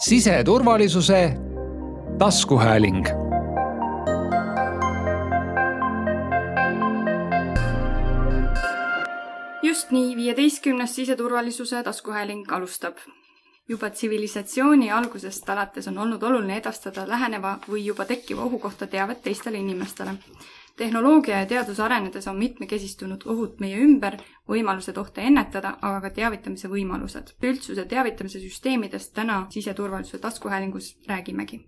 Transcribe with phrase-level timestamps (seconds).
[0.00, 1.32] siseturvalisuse
[2.18, 3.06] taskuhääling
[9.62, 12.96] just nii, viieteistkümnes siseturvalisuse taskuhääling alustab.
[13.68, 19.22] juba tsivilisatsiooni algusest alates on olnud oluline edastada läheneva või juba tekkiva ohu kohta teavet
[19.22, 20.10] teistele inimestele
[20.76, 24.18] tehnoloogia ja teadus arenedes on mitmekesistunud ohud meie ümber,
[24.48, 27.32] võimalused ohte ennetada, aga ka teavitamise võimalused.
[27.42, 31.60] üldsuse teavitamise süsteemidest täna siseturvalisuse taskuhäälingus räägimegi.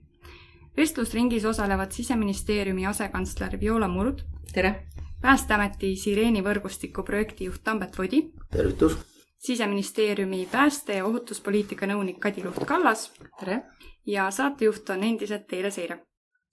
[0.76, 4.18] vestlusringis osalevad Siseministeeriumi asekantsler Viola Murd.
[4.52, 4.86] tere!
[5.20, 8.32] päästeameti Sireeni võrgustiku projektijuht Tambet Vodi.
[8.50, 8.98] tervitus!
[9.38, 13.12] siseministeeriumi pääste- ja ohutuspoliitika nõunik Kadi Luht-Kallas.
[13.40, 13.62] tere!
[14.06, 16.07] ja saatejuht on endiselt Teele Seire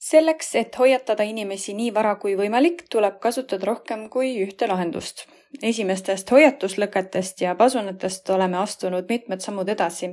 [0.05, 5.25] selleks, et hoiatada inimesi nii vara kui võimalik, tuleb kasutada rohkem kui ühte lahendust.
[5.63, 10.09] esimestest hoiatuslõketest ja pasunatest oleme astunud mitmed sammud edasi.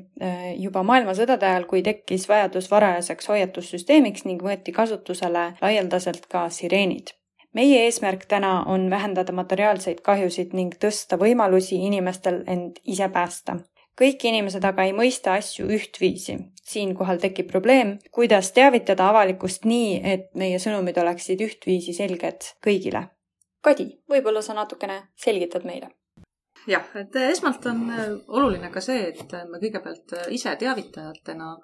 [0.59, 7.13] juba maailmasõdade ajal, kui tekkis vajadus varajaseks hoiatussüsteemiks ning võeti kasutusele laialdaselt ka sireenid.
[7.55, 13.59] meie eesmärk täna on vähendada materiaalseid kahjusid ning tõsta võimalusi inimestel end ise päästa
[13.99, 16.39] kõik inimesed aga ei mõista asju ühtviisi.
[16.63, 23.09] siinkohal tekib probleem, kuidas teavitada avalikkust nii, et meie sõnumid oleksid ühtviisi selged kõigile.
[23.63, 25.91] Kadi, võib-olla sa natukene selgitad meile?
[26.67, 31.57] jah, et esmalt on äh, oluline ka see, et me kõigepealt äh, ise teavitajatena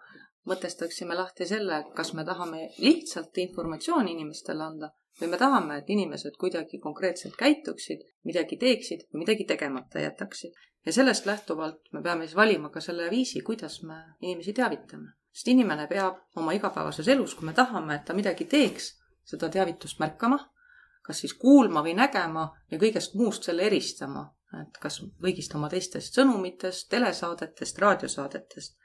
[0.48, 6.36] mõtestaksime lahti selle, kas me tahame lihtsalt informatsiooni inimestele anda või me tahame, et inimesed
[6.38, 10.54] kuidagi konkreetselt käituksid, midagi teeksid või midagi tegemata jätaksid
[10.86, 15.10] ja sellest lähtuvalt me peame siis valima ka selle viisi, kuidas me inimesi teavitame.
[15.32, 18.86] sest inimene peab oma igapäevases elus, kui me tahame, et ta midagi teeks,
[19.24, 20.38] seda teavitust märkama,
[21.04, 24.32] kas siis kuulma või nägema ja kõigest muust selle eristama.
[24.60, 28.78] et kas kõigist oma teistest sõnumitest, telesaadetest, raadiosaadetest.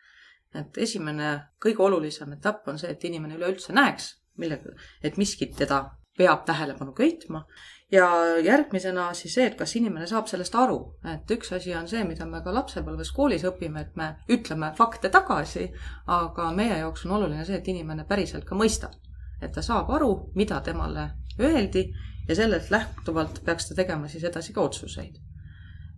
[0.54, 1.30] et esimene,
[1.66, 5.86] kõige olulisem etapp on see, et inimene üleüldse näeks, millega, et miskit teda
[6.18, 7.46] peab tähelepanu köitma
[7.94, 8.08] ja
[8.44, 10.78] järgmisena siis see, et kas inimene saab sellest aru,
[11.14, 15.12] et üks asi on see, mida me ka lapsepõlves koolis õpime, et me ütleme fakte
[15.14, 15.68] tagasi,
[16.08, 18.96] aga meie jaoks on oluline see, et inimene päriselt ka mõistab,
[19.42, 21.10] et ta saab aru, mida temale
[21.40, 21.86] öeldi
[22.28, 25.22] ja sellest lähtuvalt peaks ta tegema siis edasi ka otsuseid.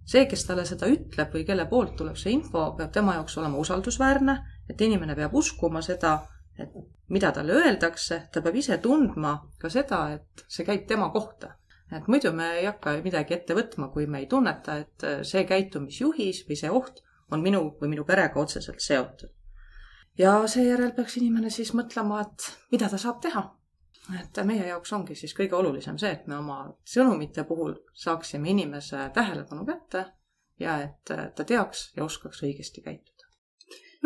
[0.05, 3.57] see, kes talle seda ütleb või kelle poolt tuleb see info, peab tema jaoks olema
[3.57, 4.35] usaldusväärne,
[4.69, 6.19] et inimene peab uskuma seda,
[6.59, 6.71] et
[7.09, 11.55] mida talle öeldakse, ta peab ise tundma ka seda, et see käib tema kohta
[11.93, 16.43] et muidu me ei hakka midagi ette võtma, kui me ei tunneta, et see käitumisjuhis
[16.47, 17.01] või see oht
[17.33, 19.29] on minu või minu perega otseselt seotud.
[20.17, 23.45] ja seejärel peaks inimene siis mõtlema, et mida ta saab teha.
[24.21, 29.09] et meie jaoks ongi siis kõige olulisem see, et me oma sõnumite puhul saaksime inimese
[29.13, 30.05] tähelepanu kätte
[30.59, 31.03] ja et
[31.35, 33.14] ta teaks ja oskaks õigesti käituda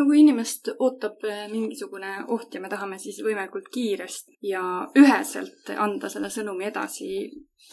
[0.00, 4.62] no kui inimest ootab eh, mingisugune oht ja me tahame siis võimalikult kiiresti ja
[4.96, 7.10] üheselt anda selle sõnumi edasi,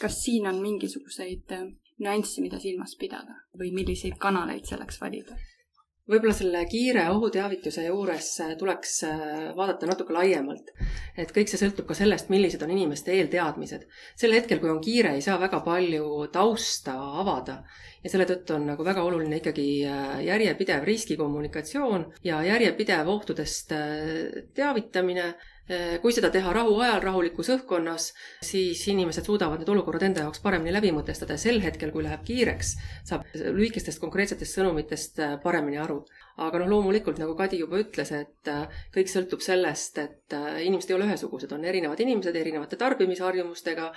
[0.00, 1.68] kas siin on mingisuguseid eh,
[2.04, 5.38] nüansse, mida silmas pidada või milliseid kanaleid selleks valida?
[6.08, 10.72] Võib-olla selle kiire ohuteavituse juures äh, tuleks äh, vaadata natuke laiemalt.
[11.18, 13.84] et kõik see sõltub ka sellest, millised on inimeste eelteadmised.
[14.16, 17.60] sel hetkel, kui on kiire, ei saa väga palju tausta avada
[18.04, 23.72] ja selle tõttu on nagu väga oluline ikkagi äh, järjepidev riskikommunikatsioon ja järjepidev ohtudest
[24.54, 25.32] teavitamine
[26.02, 28.12] kui seda teha rahuajal, rahulikus õhkkonnas,
[28.44, 32.24] siis inimesed suudavad need olukorrad enda jaoks paremini läbi mõtestada ja sel hetkel, kui läheb
[32.24, 32.74] kiireks,
[33.08, 36.02] saab lühikestest konkreetsetest sõnumitest äh, paremini aru
[36.38, 40.92] aga noh, loomulikult nagu Kadi juba ütles, et äh, kõik sõltub sellest, et äh, inimesed
[40.92, 43.88] ei ole ühesugused, on erinevad inimesed erinevate tarbimisharjumustega,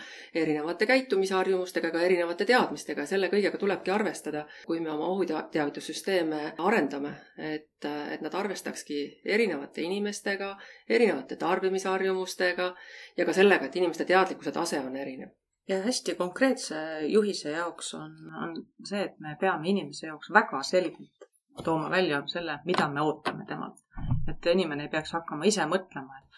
[0.41, 3.05] erinevate käitumisharjumustega, ka erinevate teadmistega.
[3.09, 9.85] Selle kõigega tulebki arvestada, kui me oma ohuteavitussüsteeme arendame, et, äh, et nad arvestakski erinevate
[9.85, 10.55] inimestega,
[10.89, 12.71] erinevate tarbimisharjumustega
[13.17, 15.35] ja ka sellega, et inimeste teadlikkuse tase on erinev.
[15.69, 16.75] Ja hästi konkreetse
[17.07, 21.20] juhise jaoks on, on see, et me peame inimese jaoks väga selgelt
[21.63, 23.79] tooma välja selle, mida me ootame temalt.
[24.27, 26.31] et inimene ei peaks hakkama ise mõtlema, et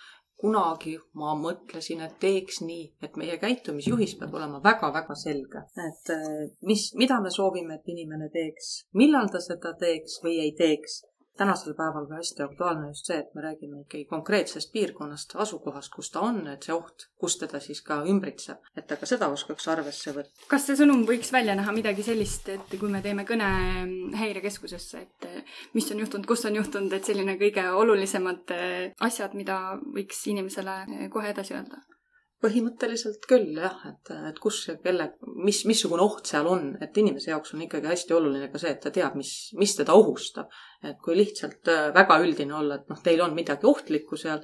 [0.43, 6.49] kunagi ma mõtlesin, et teeks nii, et meie käitumisjuhis peab olema väga-väga selge, et eh,
[6.67, 10.99] mis, mida me soovime, et inimene teeks, millal ta seda teeks või ei teeks
[11.37, 16.11] tänasel päeval ka hästi aktuaalne just see, et me räägime ikkagi konkreetsest piirkonnast, asukohast, kus
[16.13, 19.67] ta on, et see oht, kus teda siis ka ümbritseb, et ta ka seda oskaks
[19.73, 20.47] arvesse võtta.
[20.51, 23.49] kas see sõnum võiks välja näha midagi sellist, et kui me teeme kõne
[24.19, 25.29] häirekeskusesse, et
[25.73, 28.53] mis on juhtunud, kus on juhtunud, et selline kõige olulisemad
[29.09, 29.59] asjad, mida
[29.95, 31.81] võiks inimesele kohe edasi öelda?
[32.43, 35.13] Põhimõtteliselt küll jah, et, et kus ja kelle,
[35.45, 38.81] mis, missugune oht seal on, et inimese jaoks on ikkagi hästi oluline ka see, et
[38.83, 40.51] ta teab, mis, mis teda ohustab.
[40.83, 44.41] et kui lihtsalt äh, väga üldine olla, et noh, teil on midagi ohtlikku seal,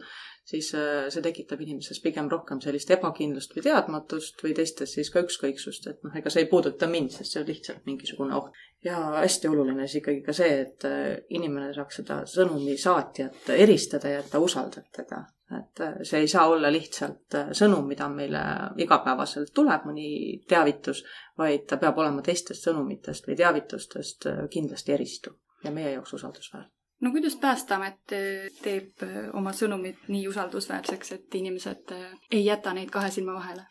[0.48, 5.26] siis äh, see tekitab inimeses pigem rohkem sellist ebakindlust või teadmatust või teistes siis ka
[5.26, 8.56] ükskõiksust, et noh, ega see ei puuduta mind, sest see on lihtsalt mingisugune oht.
[8.86, 14.16] ja hästi oluline siis ikkagi ka see, et äh, inimene saaks seda sõnumi saatjat eristada
[14.16, 15.26] ja et ta usaldab teda
[15.58, 18.42] et äh, see ei saa olla lihtsalt äh, sõnum, mida meile
[18.78, 20.10] igapäevaselt tuleb, mõni
[20.50, 21.04] teavitus,
[21.38, 26.70] vaid ta peab olema teistest sõnumitest või teavitustest äh, kindlasti eristuv ja meie jaoks usaldusväärne.
[27.02, 28.14] no kuidas Päästeamet
[28.62, 29.04] teeb
[29.34, 31.96] oma sõnumid nii usaldusväärseks, et inimesed
[32.32, 33.66] ei jäta neid kahe silma vahele?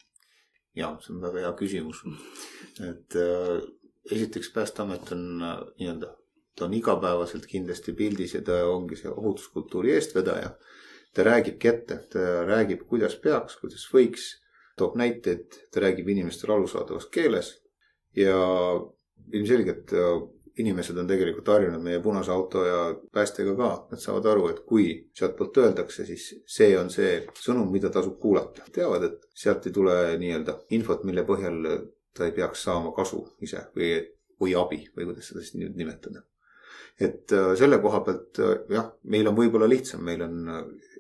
[0.75, 2.03] ja see on väga hea küsimus.
[2.91, 3.55] et äh,
[4.11, 6.11] esiteks Päästeamet on nii-öelda,
[6.59, 10.51] ta on igapäevaselt kindlasti pildis ja ta ongi see ohutuskultuuri eestvedaja
[11.15, 14.31] ta räägibki ette, ta räägib, kuidas peaks, kuidas võiks,
[14.79, 17.55] toob näiteid, ta räägib inimestele arusaadavas keeles
[18.17, 18.37] ja
[19.33, 20.19] ilmselgelt äh,
[20.59, 22.79] inimesed on tegelikult harjunud meie punase auto ja
[23.15, 27.93] päästega ka, nad saavad aru, et kui sealtpoolt öeldakse, siis see on see sõnum, mida
[27.95, 28.67] tasub kuulata.
[28.75, 31.61] teavad, et sealt ei tule nii-öelda infot, mille põhjal
[32.15, 33.93] ta ei peaks saama kasu ise või,
[34.41, 36.25] või abi või kuidas seda siis nüüd nimetada.
[36.99, 40.41] et äh, selle koha pealt äh, jah, meil on võib-olla lihtsam, meil on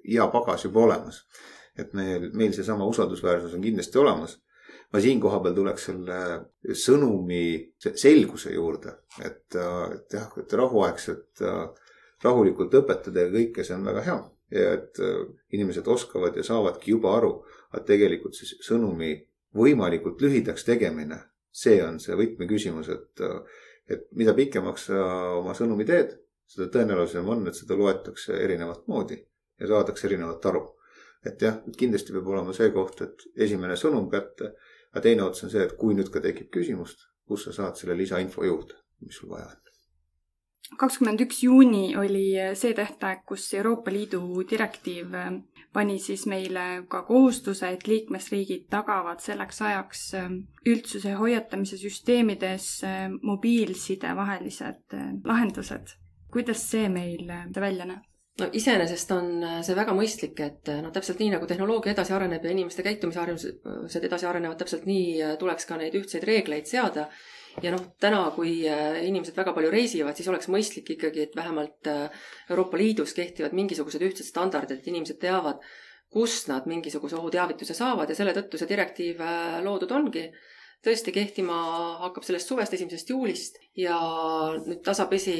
[0.08, 1.24] hea pagas juba olemas.
[1.78, 4.38] et meil, meil seesama usaldusväärsus on kindlasti olemas.
[4.92, 6.18] ma siin kohapeal tuleks selle
[6.72, 7.42] sõnumi
[7.78, 11.44] selguse juurde, et, et jah, et rahuaegselt
[12.24, 14.18] rahulikult õpetada ja kõike, see on väga hea.
[14.50, 14.98] ja et
[15.52, 17.34] inimesed oskavad ja saavadki juba aru,
[17.76, 19.12] et tegelikult siis sõnumi
[19.54, 21.18] võimalikult lühidaks tegemine,
[21.52, 23.24] see on see võtmeküsimus, et,
[23.92, 25.04] et mida pikemaks sa
[25.36, 26.16] oma sõnumi teed,
[26.48, 29.20] seda tõenäolisem on, et seda loetakse erinevat moodi
[29.60, 30.64] ja saadakse erinevalt aru.
[31.26, 34.52] et jah, kindlasti peab olema see koht, et esimene sõnum kätte,
[34.92, 37.98] aga teine ots on see, et kui nüüd ka tekib küsimust, kus sa saad selle
[37.98, 39.68] lisainfo juurde, mis sul vaja on
[40.76, 45.14] kakskümmend üks juuni oli see tähtaeg, kus Euroopa Liidu direktiiv
[45.72, 50.04] pani siis meile ka kohustuse, et liikmesriigid tagavad selleks ajaks
[50.66, 52.68] üldsuse hoiatamise süsteemides
[53.22, 55.96] mobiilside vahelised lahendused.
[56.32, 58.07] kuidas see meil välja näeb?
[58.38, 62.44] No iseenesest on äh, see väga mõistlik, et noh, täpselt nii nagu tehnoloogia edasi areneb
[62.46, 67.08] ja inimeste käitumisharjumused edasi arenevad, täpselt nii äh, tuleks ka neid ühtseid reegleid seada.
[67.62, 68.52] ja noh, täna, kui
[69.02, 74.28] inimesed väga palju reisivad, siis oleks mõistlik ikkagi, et vähemalt Euroopa Liidus kehtivad mingisugused ühtsed
[74.28, 75.64] standardid, et inimesed teavad,
[76.12, 79.24] kust nad mingisuguse ohuteavituse saavad ja selle tõttu see direktiiv
[79.64, 80.28] loodud ongi
[80.86, 81.56] tõesti kehtima
[82.04, 83.98] hakkab sellest suvest, esimesest juulist ja
[84.62, 85.34] nüüd tasapisi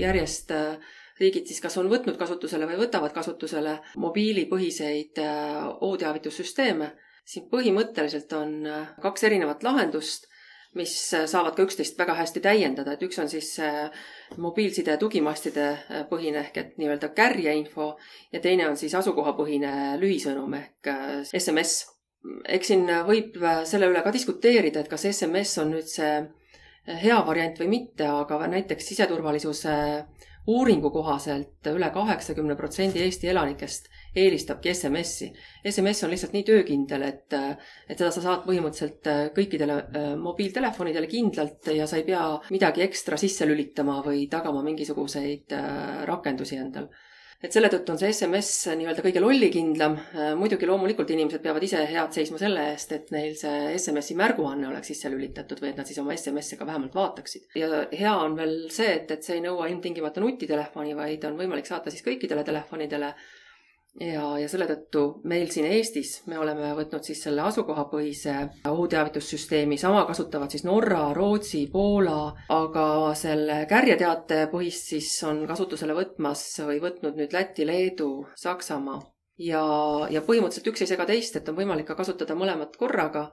[0.00, 0.56] järjest
[1.20, 6.90] riigid siis kas on võtnud kasutusele või võtavad kasutusele mobiilipõhiseid äh, ohuteavitussüsteeme.
[7.24, 10.26] siin põhimõtteliselt on äh, kaks erinevat lahendust,
[10.74, 13.52] mis äh, saavad ka üksteist väga hästi täiendada, et üks on siis
[14.36, 15.68] mobiilside tugimastide
[16.10, 17.96] põhine ehk et nii-öelda kärjeinfo
[18.32, 20.92] ja teine on siis asukohapõhine lühisõnum ehk
[21.24, 21.86] SMS.
[22.48, 26.20] eks siin võib selle üle ka diskuteerida, et kas SMS on nüüd see
[27.00, 29.76] hea variant või mitte, aga näiteks siseturvalisuse
[30.46, 35.30] uuringu kohaselt üle kaheksakümne protsendi Eesti elanikest eelistabki SMS-i.
[35.70, 37.36] SMS on lihtsalt nii töökindel, et,
[37.88, 43.20] et seda sa saad põhimõtteliselt kõikidele äh, mobiiltelefonidele kindlalt ja sa ei pea midagi ekstra
[43.20, 46.88] sisse lülitama või tagama mingisuguseid äh, rakendusi endal
[47.40, 49.96] et selle tõttu on see SMS nii-öelda kõige lollikindlam.
[50.12, 54.68] Äh, muidugi loomulikult inimesed peavad ise head seisma selle eest, et neil see SMS-i märguanne
[54.68, 57.48] oleks sisse lülitatud või et nad siis oma SMS-e ka vähemalt vaataksid.
[57.56, 61.70] ja hea on veel see, et, et see ei nõua ilmtingimata nutitelefoni, vaid on võimalik
[61.70, 63.14] saata siis kõikidele telefonidele
[63.98, 68.34] ja, ja selle tõttu meil siin Eestis me oleme võtnud siis selle asukohapõhise
[68.70, 72.86] ohuteavitussüsteemi, sama kasutavad siis Norra, Rootsi, Poola, aga
[73.18, 79.00] selle kärjeteate põhist siis on kasutusele võtmas või võtnud nüüd Läti, Leedu, Saksamaa.
[79.40, 79.64] ja,
[80.10, 83.30] ja põhimõtteliselt üks ei sega teist, et on võimalik ka kasutada mõlemat korraga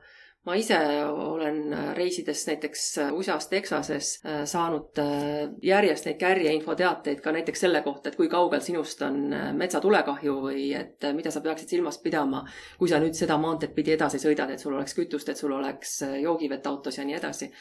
[0.48, 7.66] ma ise olen reisides näiteks USA-s, Texases äh, saanud äh, järjest neid kärjeinfoteateid ka näiteks
[7.66, 12.00] selle kohta, et kui kaugel sinust on äh, metsatulekahju või et mida sa peaksid silmas
[12.04, 12.46] pidama,
[12.80, 16.00] kui sa nüüd seda maanteed pidi edasi sõidad, et sul oleks kütust, et sul oleks
[16.22, 17.52] joogivett autos ja nii edasi.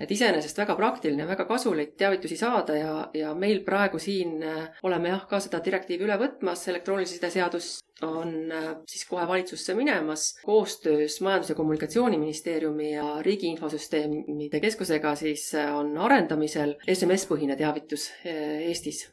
[0.00, 4.42] et iseenesest väga praktiline, väga kasulik teavitusi saada ja, ja meil praegu siin
[4.82, 9.74] oleme jah, ka seda direktiivi üle võtmas, elektroonilise side seadus on äh, siis kohe valitsusse
[9.74, 18.10] minemas koostöös Majandus- ja Kommunikatsiooniministeeriumi ja Riigi Infosüsteemide Keskusega siis äh, on arendamisel SMS-põhine teavitus
[18.26, 18.32] äh,
[18.68, 19.10] Eestis.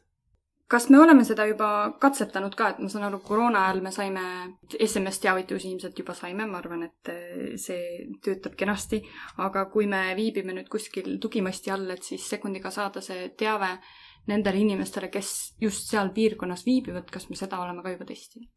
[0.70, 4.26] Kas me oleme seda juba katsetanud ka, et ma saan aru, koroona ajal me saime
[4.78, 7.10] SMS-teavitusi ilmselt juba saime, ma arvan, et
[7.58, 9.00] see töötab kenasti,
[9.42, 13.72] aga kui me viibime nüüd kuskil tugimasti all, et siis sekundiga saada see teave
[14.30, 15.32] nendele inimestele, kes
[15.62, 18.50] just seal piirkonnas viibivad, kas me seda oleme ka juba testinud?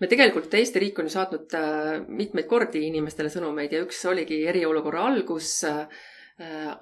[0.00, 4.40] me tegelikult, Eesti riik on ju saatnud äh, mitmeid kordi inimestele sõnumeid ja üks oligi
[4.50, 5.86] eriolukorra algus äh,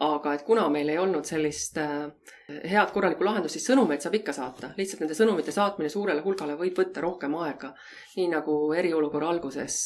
[0.01, 2.09] aga et kuna meil ei olnud sellist äh,
[2.49, 4.73] head korralikku lahendust, siis sõnumeid saab ikka saata.
[4.79, 7.75] lihtsalt nende sõnumite saatmine suurele hulgale võib võtta rohkem aega.
[8.17, 9.83] nii nagu eriolukorra alguses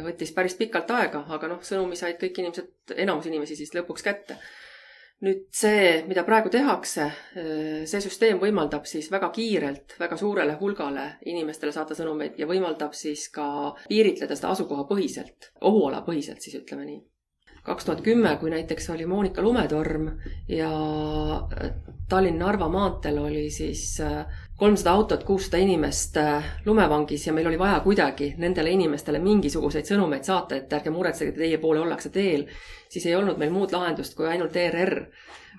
[0.00, 4.38] võttis päris pikalt aega, aga noh, sõnumi said kõik inimesed, enamus inimesi siis lõpuks kätte.
[5.22, 7.06] Nüüd see, mida praegu tehakse,
[7.86, 13.28] see süsteem võimaldab siis väga kiirelt väga suurele hulgale inimestele saata sõnumeid ja võimaldab siis
[13.34, 13.46] ka
[13.86, 17.00] piiritleda seda asukohapõhiselt, ohualapõhiselt siis ütleme nii.
[17.62, 20.08] kaks tuhat kümme, kui näiteks oli Monika lumetorm
[20.50, 21.70] ja äh,
[22.10, 24.26] Tallinn-Narva maanteel oli siis äh,
[24.62, 30.22] kolmsada autot, kuussada inimest äh, lumevangis ja meil oli vaja kuidagi nendele inimestele mingisuguseid sõnumeid
[30.22, 32.44] saata, et ärge muretsege, teie poole ollakse teel,
[32.88, 35.00] siis ei olnud meil muud lahendust kui ainult ERR.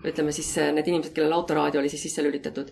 [0.08, 2.72] ütleme siis need inimesed, kellel autoraadio oli siis sisse lülitatud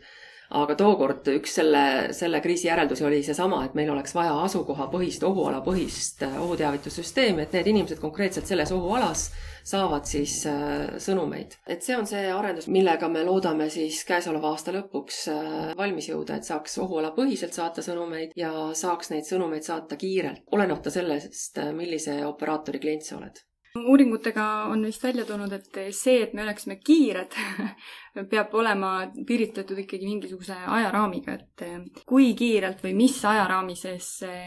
[0.58, 1.84] aga tookord üks selle,
[2.15, 7.72] selle kriisi järeldusi oli seesama, et meil oleks vaja asukohapõhist, ohualapõhist äh, ohuteavitussüsteemi, et need
[7.72, 9.29] inimesed konkreetselt selles ohualas
[9.67, 11.55] saavad siis äh, sõnumeid.
[11.67, 16.39] et see on see arendus, millega me loodame siis käesoleva aasta lõpuks äh, valmis jõuda,
[16.39, 22.84] et saaks ohualapõhiselt saata sõnumeid ja saaks neid sõnumeid saata kiirelt, olenemata sellest, millise operaatori
[22.84, 23.46] klient sa oled
[23.80, 27.36] uuringutega on vist välja tulnud, et see, et me oleksime kiired
[28.32, 28.92] peab olema
[29.28, 34.42] piiritletud ikkagi mingisuguse ajaraamiga, et kui kiirelt või mis ajaraami sees see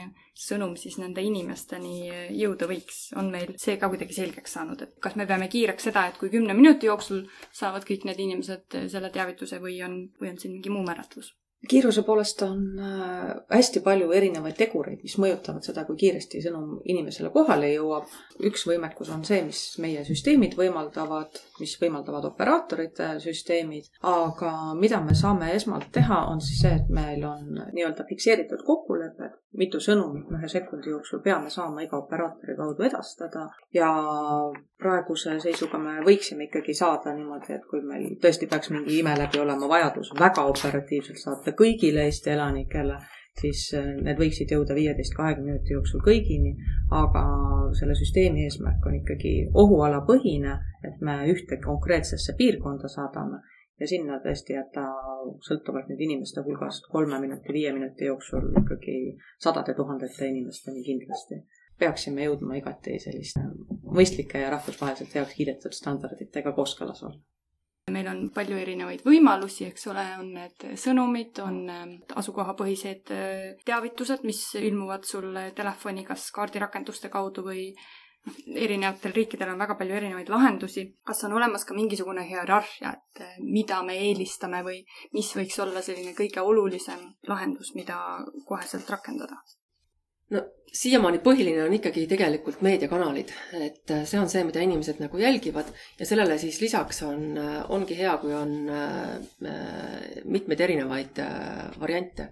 [0.45, 5.17] sõnum siis nende inimesteni jõuda võiks, on meil see ka kuidagi selgeks saanud, et kas
[5.17, 9.63] me peame kiireks seda, et kui kümne minuti jooksul saavad kõik need inimesed selle teavituse
[9.63, 11.33] või on, või on siin mingi muu määratlus?
[11.69, 17.31] Kiiruse poolest on äh, hästi palju erinevaid tegureid, mis mõjutavad seda, kui kiiresti sõnum inimesele
[17.35, 18.09] kohale jõuab.
[18.45, 25.15] üks võimekus on see, mis meie süsteemid võimaldavad, mis võimaldavad operaatorite süsteemid, aga mida me
[25.15, 30.41] saame esmalt teha, on siis see, et meil on nii-öelda fikseeritud kokkulepped, mitu sõnumit me
[30.43, 33.91] ühe sekundi jooksul peame saama iga operaatori kaudu edastada ja
[34.81, 39.41] praeguse seisuga me võiksime ikkagi saada niimoodi, et kui meil tõesti peaks mingi ime läbi
[39.41, 42.99] olema vajadus väga operatiivselt saata kõigile Eesti elanikele,
[43.41, 46.55] siis äh, need võiksid jõuda viieteist, kahekümne minuti jooksul kõigini,
[46.95, 47.25] aga
[47.79, 49.35] selle süsteemi eesmärk on ikkagi
[49.65, 50.55] ohualapõhine,
[50.87, 53.43] et me ühte konkreetsesse piirkonda saadame
[53.81, 54.87] ja sinna tõesti, et ta
[55.49, 58.97] sõltuvalt nüüd inimeste hulgast kolme minuti, viie minuti jooksul ikkagi
[59.43, 61.43] sadade tuhandete inimesteni kindlasti.
[61.79, 63.43] Peaksime jõudma igati selliste
[63.97, 67.19] mõistlike ja rahvusvaheliselt heaks kiidetud standarditega kooskõlas olla
[67.93, 74.25] meil on palju erinevaid võimalusi, eks ole, on need sõnumid, on ähm, asukohapõhised äh, teavitused,
[74.25, 80.33] mis ilmuvad sulle telefoni kas kaardirakenduste kaudu või noh, erinevatel riikidel on väga palju erinevaid
[80.33, 80.87] lahendusi.
[81.05, 84.81] kas on olemas ka mingisugune hierarhia, et äh, mida me eelistame või
[85.13, 88.01] mis võiks olla selline kõige olulisem lahendus, mida
[88.49, 89.43] koheselt rakendada?
[90.31, 95.21] No siiamaani põhiline on ikkagi tegelikult meediakanalid, et äh, see on see, mida inimesed nagu
[95.21, 95.71] jälgivad.
[96.01, 101.23] Ja sellele siis lisaks on, äh, ongi hea, kui on äh, mitmeid erinevaid
[101.81, 102.29] variante.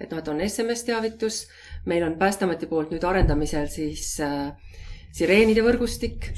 [0.00, 1.44] et noh, et on SMS-teavitus,
[1.86, 4.16] meil on Päästeameti poolt nüüd arendamisel siis
[5.14, 6.32] sireenide võrgustik.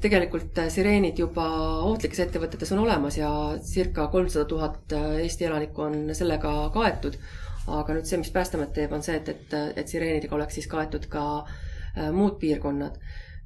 [0.00, 1.44] Tegelikult sireenid juba
[1.84, 3.28] ohtlikes ettevõtetes on olemas ja
[3.60, 7.18] circa kolmsada tuhat Eesti elanikku on sellega kaetud
[7.66, 11.06] aga nüüd see, mis Päästeamet teeb, on see, et, et, et sireenidega oleks siis kaetud
[11.12, 12.98] ka äh, muud piirkonnad.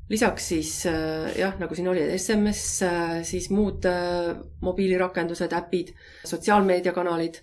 [0.08, 4.34] lisaks siis äh, jah, nagu siin oli, SMS äh,, siis muud äh,
[4.64, 5.92] mobiilirakendused, äpid,
[6.24, 7.42] sotsiaalmeediakanalid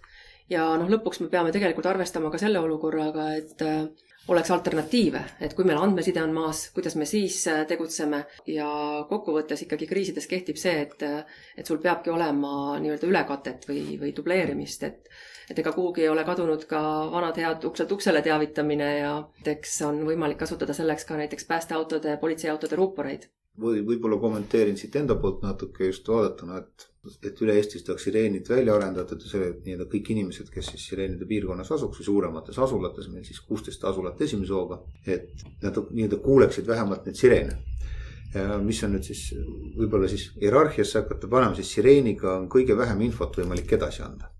[0.50, 3.86] ja noh, lõpuks me peame tegelikult arvestama ka selle olukorraga, et äh,
[4.27, 8.67] oleks alternatiive, et kui meil andmeside on maas, kuidas me siis äh, tegutseme ja
[9.10, 14.15] kokkuvõttes ikkagi kriisides kehtib see, et, äh, et sul peabki olema nii-öelda ülekatet või, või
[14.17, 15.15] dubleerimist, et
[15.46, 16.79] et ega kuhugi ei ole kadunud ka
[17.13, 19.12] vanad head ukselt uksele teavitamine ja
[19.46, 23.27] eks on võimalik kasutada selleks ka näiteks päästeautode, politseiautode ruuporeid.
[23.62, 28.47] Või võib-olla kommenteerin siit enda poolt natuke just vaadatuna, et et üle Eesti saaks sireenid
[28.50, 33.12] välja arendatud ja see nii-öelda kõik inimesed, kes siis sireenide piirkonnas asuks või suuremates asulates,
[33.13, 37.59] meil siis kuusteist asulat esimese hooga, et nad nii-öelda kuuleksid vähemalt neid sireene.
[38.65, 39.21] mis on nüüd siis
[39.77, 44.35] võib-olla siis hierarhiasse hakata panema, siis sireeniga on kõige vähem infot võimalik edasi anda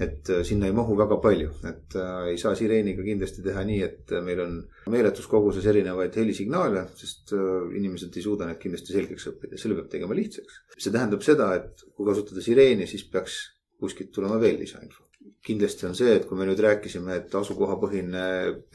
[0.00, 3.80] et äh, sinna ei mahu väga palju, et äh, ei saa sireeniga kindlasti teha nii,
[3.84, 4.56] et äh, meil on
[4.92, 7.34] meeletus koguses erinevaid helisignaale, sest
[7.76, 10.62] inimesed ei suuda neid kindlasti selgeks õppida, selle peab tegema lihtsaks.
[10.78, 13.40] see tähendab seda, et kui kasutada sireeni, siis peaks
[13.80, 15.04] kuskilt tulema veel lisainfo.
[15.44, 18.24] kindlasti on see, et kui me nüüd rääkisime, et asukohapõhine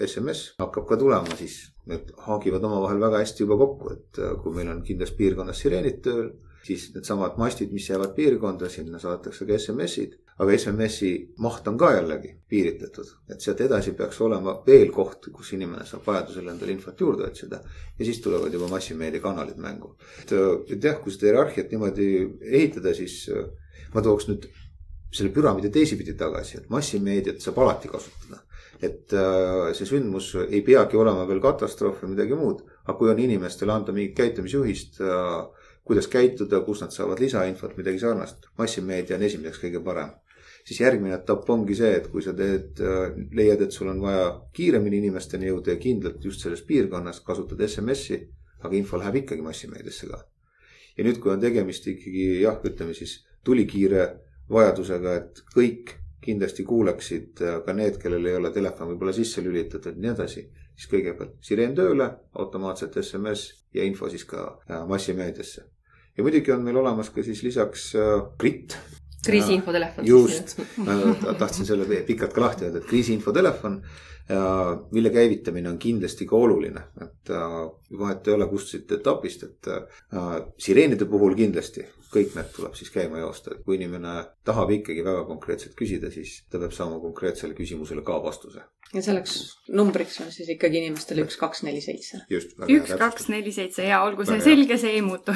[0.06, 1.58] SMS hakkab ka tulema, siis
[1.90, 6.30] need haagivad omavahel väga hästi juba kokku, et kui meil on kindlas piirkonnas sireenid tööl,
[6.66, 10.18] siis needsamad mastid, mis jäävad piirkonda, sinna saadetakse ka SMS-id.
[10.36, 15.54] Aga SMS-i maht on ka jällegi piiritletud, et sealt edasi peaks olema veel koht, kus
[15.56, 17.62] inimene saab vajadusel endale infot juurde otsida.
[18.00, 19.96] ja siis tulevad juba massimeediakanalid mängu.
[20.22, 20.34] et,
[20.76, 22.08] et jah, kui seda hierarhiat niimoodi
[22.52, 23.46] ehitada, siis äh,
[23.94, 24.50] ma tooks nüüd
[25.16, 28.42] selle püramiidi teisipidi tagasi, et massimeediat saab alati kasutada.
[28.84, 33.24] et äh, see sündmus ei peagi olema veel katastroof või midagi muud, aga kui on
[33.24, 39.24] inimestele anda mingit käitumisjuhist äh,, kuidas käituda, kus nad saavad lisainfot, midagi sarnast, massimeedia on
[39.24, 40.12] esimeseks kõige parem
[40.66, 44.30] siis järgmine etapp ongi see, et kui sa teed, äh, leiad, et sul on vaja
[44.56, 48.22] kiiremini inimesteni jõuda ja kindlalt just selles piirkonnas, kasutad SMS-i,
[48.66, 50.24] aga info läheb ikkagi massimeediasse ka.
[50.98, 54.08] ja nüüd, kui on tegemist ikkagi jah, ütleme siis tulikiire
[54.50, 55.96] vajadusega, et kõik
[56.26, 60.48] kindlasti kuuleksid äh, ka need, kellel ei ole telefon võib-olla sisse lülitatud ja nii edasi.
[60.76, 65.70] siis kõigepealt sireen tööle, automaatselt SMS ja info siis ka äh, massimeediasse.
[66.18, 67.92] ja muidugi on meil olemas ka siis lisaks
[68.40, 68.80] GRIT.
[69.26, 70.08] Äh, kriisiinfotelefon.
[70.08, 73.82] just, ma tahtsin selle pikalt ka lahti öelda, et kriisiinfotelefon
[74.92, 77.30] mille käivitamine on kindlasti ka oluline, et
[78.00, 79.70] vahet ei ole, kust siit etapist, et
[80.58, 84.16] sireenide puhul kindlasti kõik need tuleb siis käima joosta, et kui inimene
[84.48, 88.64] tahab ikkagi väga konkreetselt küsida, siis ta peab saama konkreetsele küsimusele ka vastuse.
[88.94, 89.36] ja selleks
[89.76, 92.22] numbriks on siis ikkagi inimestele üks, kaks, neli, seitse.
[92.32, 93.88] üks, kaks, neli, seitse.
[93.90, 95.36] Ja olgu see selge, see ei muutu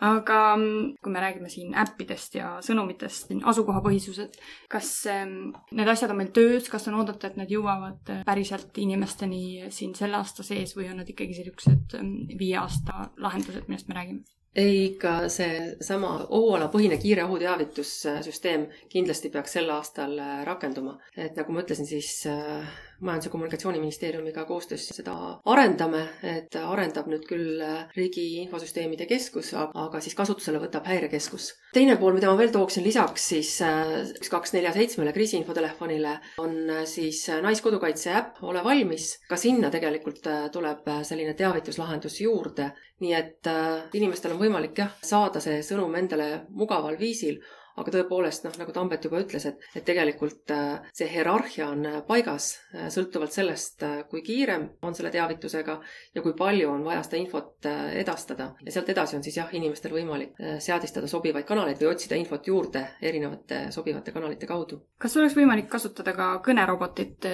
[0.00, 4.38] aga mm, kui me räägime siin äppidest ja sõnumitest, asukohapõhisused,
[4.72, 8.76] kas ähm, need asjad on meil töös, kas on oodata, et need jõuavad äh, päriselt
[8.78, 13.90] inimesteni siin selle aasta sees või on nad ikkagi sellised ähm, viie aasta lahendused, millest
[13.90, 14.24] me räägime?
[14.54, 20.98] ei, ikka seesama ohualapõhine kiire ohuteavitussüsteem kindlasti peaks sel aastal äh, rakenduma.
[21.16, 27.24] et nagu ma ütlesin, siis äh, Majandus- ja Kommunikatsiooniministeeriumiga koostöös seda arendame, et arendab nüüd
[27.28, 31.52] küll äh, Riigi Infosüsteemide Keskus, aga siis kasutusele võtab Häirekeskus.
[31.74, 36.54] teine pool, mida ma veel tooksin lisaks siis üks, kaks, nelja, seitsmele kriisiinfotelefonile, on
[36.86, 39.18] siis Naiskodukaitse äpp Ole valmis.
[39.28, 43.50] ka sinna tegelikult tuleb selline teavituslahendus juurde, nii et
[43.94, 47.40] inimestel on võimalik jah, saada see sõnum endale mugaval viisil,
[47.80, 51.96] aga tõepoolest, noh, nagu Tambet juba ütles, et, et tegelikult äh, see hierarhia on äh,
[52.06, 55.74] paigas äh, sõltuvalt sellest, kui kiirem on selle teavitusega
[56.14, 58.52] ja kui palju on vaja seda infot edastada.
[58.64, 62.82] ja sealt edasi on siis jah, inimestel võimalik seadistada sobivaid kanaleid või otsida infot juurde
[63.02, 64.80] erinevate sobivate kanalite kaudu.
[65.00, 67.26] kas oleks võimalik kasutada ka kõnerobotit,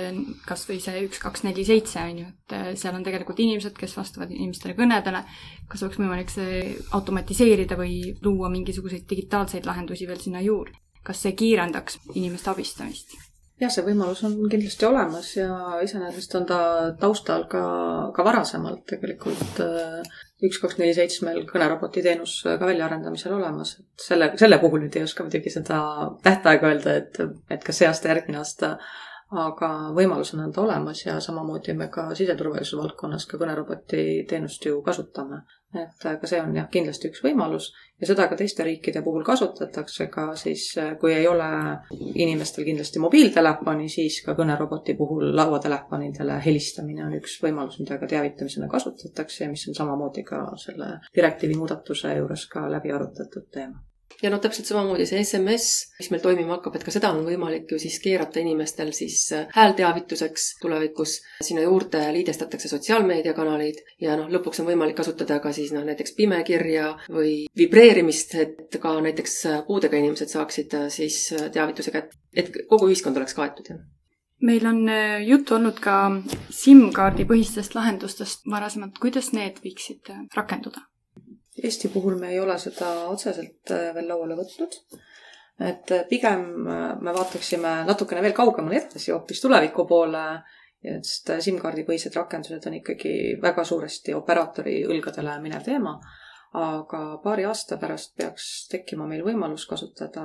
[0.46, 3.96] kas või see üks, kaks, neli, seitse on ju, et seal on tegelikult inimesed, kes
[3.98, 5.24] vastavad inimestele kõnedele.
[5.68, 6.62] kas oleks võimalik see
[6.96, 10.78] automatiseerida või luua mingisuguseid digitaalseid lahendusi veel sinna sinna juurde.
[11.02, 13.14] kas see kiirendaks inimeste abistamist?
[13.60, 16.58] jah, see võimalus on kindlasti olemas ja iseenesest on ta
[17.00, 17.62] taustal ka,
[18.16, 20.00] ka varasemalt tegelikult äh,
[20.44, 25.04] üks, kaks, neli, seitsmel kõneroboti teenus ka väljaarendamisel olemas, et selle, selle puhul nüüd ei
[25.04, 25.80] oska muidugi seda
[26.24, 28.76] tähtaega öelda, et, et kas see aasta, järgmine aasta,
[29.44, 34.80] aga võimalus on anda olemas ja samamoodi me ka siseturvalisuse valdkonnas ka kõneroboti teenust ju
[34.86, 39.22] kasutame et aga see on jah, kindlasti üks võimalus ja seda ka teiste riikide puhul
[39.26, 40.64] kasutatakse ka siis,
[41.00, 41.50] kui ei ole
[42.14, 48.70] inimestel kindlasti mobiiltelefoni, siis ka kõneroboti puhul lauatelefonidele helistamine on üks võimalus, mida ka teavitamisena
[48.72, 53.78] kasutatakse ja mis on samamoodi ka selle direktiivi muudatuse juures ka läbi arutatud teema
[54.22, 55.66] ja noh, täpselt samamoodi see SMS,
[55.98, 59.46] mis meil toimima hakkab, et ka seda on võimalik ju siis keerata inimestel siis äh,
[59.54, 61.20] häälteavituseks tulevikus.
[61.44, 66.90] sinna juurde liidestatakse sotsiaalmeediakanaleid ja noh, lõpuks on võimalik kasutada ka siis noh, näiteks pimekirja
[67.08, 72.90] või vibreerimist, et ka näiteks äh, puudega inimesed saaksid äh, siis teavituse kätte, et kogu
[72.90, 73.80] ühiskond oleks kaetud, jah
[74.40, 74.78] meil on
[75.20, 75.94] juttu olnud ka
[76.48, 80.80] SIM-kaardi põhistest lahendustest varasemalt, kuidas need võiksid rakenduda?
[81.64, 84.78] Eesti puhul me ei ole seda otseselt äh, veel lauale võtnud.
[85.60, 90.24] et äh, pigem äh, me vaataksime natukene veel kaugemale edasi, hoopis tuleviku poole,
[90.80, 95.98] sest SIM-kaardi põhised rakendused on ikkagi väga suuresti operaatori õlgadele minev teema.
[96.56, 100.24] Aga paari aasta pärast peaks tekkima meil võimalus kasutada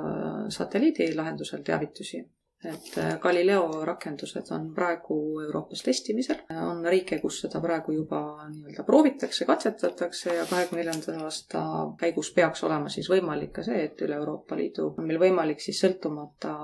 [0.49, 2.23] satelliidi lahendusel teavitusi
[2.63, 6.41] et äh, Galileo rakendused on praegu Euroopas testimisel.
[6.61, 11.63] on riike, kus seda praegu juba nii-öelda proovitakse, katsetatakse ja kahekümne neljanda aasta
[11.99, 15.81] käigus peaks olema siis võimalik ka see, et üle Euroopa Liidu on meil võimalik siis
[15.85, 16.55] sõltumata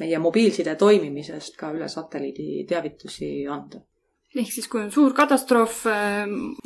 [0.00, 3.80] meie mobiilside toimimisest ka üle satelliidi teavitusi anda
[4.36, 5.84] ehk siis, kui on suur katastroof,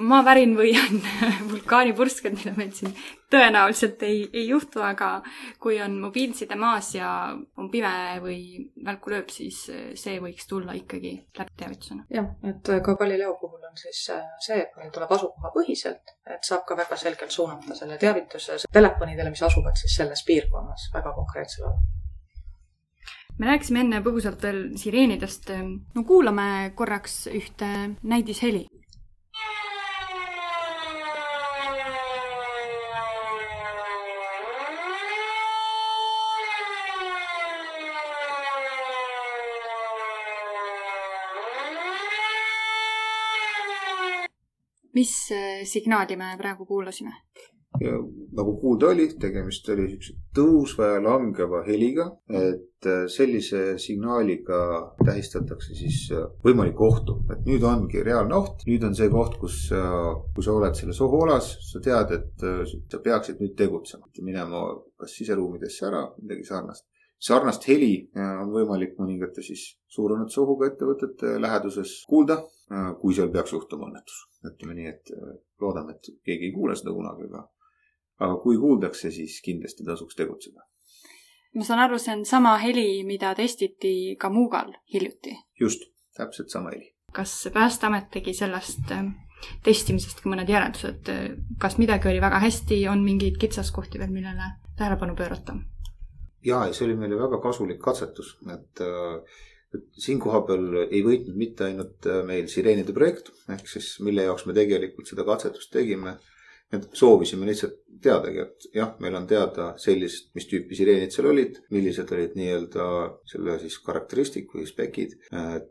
[0.02, 0.98] maavärin või on
[1.50, 2.94] vulkaanipursked, mida meil siin
[3.32, 5.12] tõenäoliselt ei, ei juhtu, aga
[5.62, 7.94] kui on mobiilside maas ja on pime
[8.24, 8.40] või
[8.84, 12.06] välku lööb, siis see võiks tulla ikkagi läbi teavitusena.
[12.12, 16.76] jah, et ka Galileo puhul on siis see, et meil tuleb asukohapõhiselt, et saab ka
[16.82, 22.01] väga selgelt suunata selle teavituse telefonidele, mis asuvad siis selles piirkonnas väga konkreetsel alal
[23.42, 25.50] me rääkisime enne põgusalt veel sireenidest.
[25.94, 27.70] no kuulame korraks ühte
[28.02, 28.68] näidisheli.
[44.94, 45.12] mis
[45.64, 47.16] signaali me praegu kuulasime?
[47.80, 47.96] Ja
[48.36, 54.60] nagu kuulda oli, tegemist oli siukse tõusva ja langeva heliga, et äh, sellise signaaliga
[55.04, 59.58] tähistatakse siis äh, võimalikku ohtu, et nüüd ongi reaalne oht, nüüd on see koht, kus,
[59.76, 59.98] äh,
[60.34, 62.46] kui sa oled selles ohualas, sa tead, et
[62.92, 64.64] sa peaksid nüüd tegutsema, minema
[65.00, 66.88] kas siseruumidesse ära, midagi sarnast.
[67.22, 72.40] Sarnast heli on võimalik mõningate siis suurendatud ohuga ettevõtete läheduses kuulda,
[72.98, 74.24] kui seal peaks juhtuma õnnetus.
[74.42, 75.12] ütleme nii, et
[75.62, 77.44] loodame, et keegi ei kuule seda kunagi, aga
[78.22, 80.64] aga kui kuuldakse, siis kindlasti tasuks tegutseda.
[81.54, 85.36] ma saan aru, see on sama heli, mida testiti ka Muugal hiljuti?
[85.60, 86.92] just, täpselt sama heli.
[87.12, 89.04] kas Päästeamet tegi sellest äh,
[89.66, 91.12] testimisest ka mõned järeldused,
[91.60, 95.56] kas midagi oli väga hästi, on mingeid kitsaskohti veel, millele tähelepanu pöörata?
[96.44, 99.40] ja, ja see oli meile väga kasulik katsetus, et äh,
[99.72, 104.44] et siin kohapeal ei võitnud mitte ainult äh, meil sireenide projekt, ehk siis mille jaoks
[104.48, 106.18] me tegelikult seda katsetust tegime
[106.72, 111.60] et soovisime lihtsalt teadagi, et jah, meil on teada sellist, mis tüüpi sireenid seal olid,
[111.74, 112.86] millised olid nii-öelda
[113.30, 115.14] selle siis karakteristik või spekid,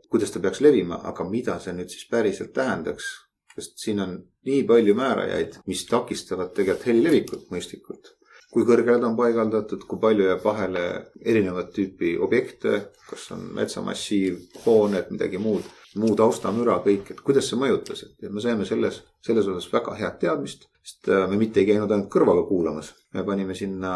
[0.08, 3.10] kuidas ta peaks levima, aga mida see nüüd siis päriselt tähendaks,
[3.52, 4.16] sest siin on
[4.48, 8.16] nii palju määrajaid, mis takistavad tegelikult heli levikut mõistlikult.
[8.52, 10.82] kui kõrgele ta on paigaldatud, kui palju jääb vahele
[11.24, 15.64] erinevat tüüpi objekte, kas on metsamassiiv, hooned, midagi muud
[16.00, 20.20] muu taustamüra, kõik, et kuidas see mõjutas, et me saime selles, selles osas väga head
[20.22, 20.68] teadmist.
[20.82, 23.92] sest äh, me mitte ei käinud ainult kõrvaga kuulamas, me panime sinna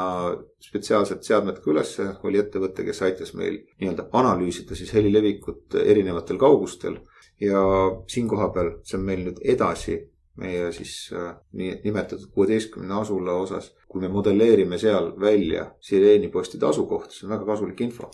[0.62, 6.38] spetsiaalsed seadmed ka ülesse, oli ettevõte, kes aitas meil nii-öelda analüüsida siis heli levikut erinevatel
[6.38, 7.00] kaugustel.
[7.40, 7.60] ja
[8.08, 9.98] siin kohapeal, see on meil nüüd edasi
[10.40, 17.12] meie siis äh, nii nimetatud kuueteistkümne asula osas, kui me modelleerime seal välja sireenipostide asukohta,
[17.12, 18.10] see on väga kasulik info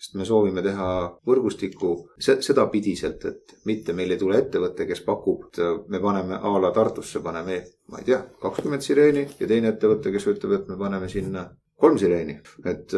[0.00, 0.90] sest me soovime teha
[1.28, 1.92] võrgustikku
[2.24, 5.48] sedapidiselt, et mitte meil ei tule ettevõte, kes pakub,
[5.92, 7.58] me paneme a la Tartusse paneme,
[7.92, 11.96] ma ei tea, kakskümmend sireeni ja teine ettevõte, kes ütleb, et me paneme sinna kolm
[12.00, 12.34] sireeni,
[12.68, 12.92] et,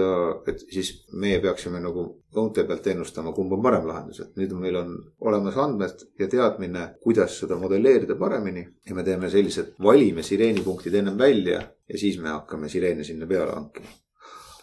[0.50, 0.90] et siis
[1.22, 4.92] meie peaksime nagu õunte pealt ennustama, kumb on parem lahendus, et nüüd meil on
[5.28, 11.18] olemas andmed ja teadmine, kuidas seda modelleerida paremini ja me teeme sellised, valime sireenipunktid ennem
[11.18, 13.98] välja ja siis me hakkame sireene sinna peale hankima.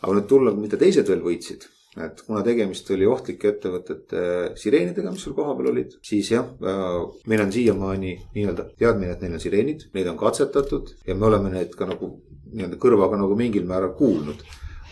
[0.02, 4.24] aga nüüd tulla, mida teised veel võitsid et kuna tegemist oli ohtlike ettevõtete
[4.60, 6.96] sireenidega, mis seal kohapeal olid, siis jah, äh,
[7.32, 11.54] meil on siiamaani nii-öelda teadmine, et neil on sireenid, neid on katsetatud ja me oleme
[11.56, 12.14] neid ka nagu
[12.50, 14.46] nii-öelda kõrvaga nagu mingil määral kuulnud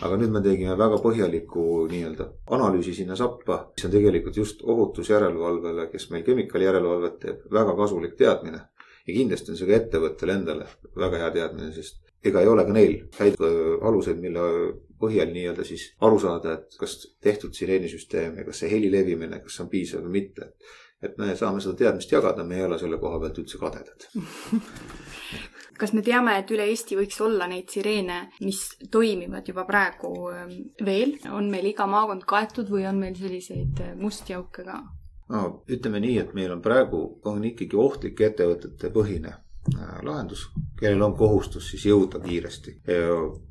[0.04, 5.88] aga nüüd me tegime väga põhjaliku nii-öelda analüüsi sinna sappa, mis on tegelikult just ohutusjärelevalvele,
[5.92, 8.62] kes meil kemikaalijärelevalvet teeb, väga kasulik teadmine.
[9.08, 12.74] Ja kindlasti on see ka ettevõttele endale väga hea teadmine, sest ega ei ole ka
[12.74, 14.44] neil häid äh, aluseid, mille
[14.98, 19.58] põhjal nii-öelda siis aru saada, et kas tehtud sireenisüsteem ja kas see heli levimine, kas
[19.58, 20.52] see on piisav või mitte.
[21.02, 24.08] et me saame seda teadmist jagada, me ei ole selle koha pealt üldse kadedad
[25.78, 30.54] kas me teame, et üle Eesti võiks olla neid sireene, mis toimivad juba praegu ähm,
[30.84, 34.80] veel, on meil iga maakond kaetud või on meil selliseid äh, musti auke ka?
[35.28, 39.34] No ütleme nii, et meil on praegu, on ikkagi ohtlike ettevõtete põhine
[39.76, 40.48] Äh, lahendus,
[40.80, 42.72] kellel on kohustus siis jõuda kiiresti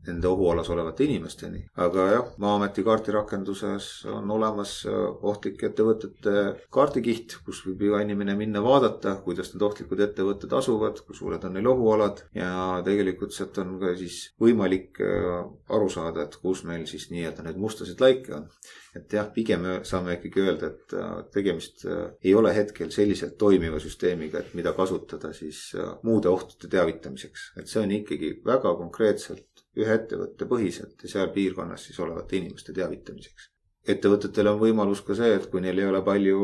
[0.07, 1.59] nende ohualas olevate inimesteni.
[1.85, 4.95] aga jah, Maa-ameti kaardirakenduses on olemas äh,
[5.29, 6.33] ohtlike ettevõtete
[6.73, 11.53] kaardikiht, kus võib iga inimene minna vaadata, kuidas need ohtlikud ettevõtted asuvad, kui suured on
[11.57, 12.49] neil ohualad ja
[12.87, 17.61] tegelikult sealt on ka siis võimalik äh, aru saada, et kus meil siis nii-öelda neid
[17.61, 18.49] mustasid laike on
[18.97, 23.81] et jah, pigem saame ikkagi öelda, et äh, tegemist äh, ei ole hetkel selliselt toimiva
[23.83, 29.65] süsteemiga, et mida kasutada siis äh, muude ohtude teavitamiseks, et see on ikkagi väga konkreetselt
[29.77, 33.51] ühe ettevõtte põhiselt ja seal piirkonnas siis olevate inimeste teavitamiseks
[33.87, 36.39] ettevõtetel on võimalus ka see, et kui neil ei ole palju